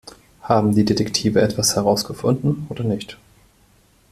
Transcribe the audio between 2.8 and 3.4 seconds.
nicht?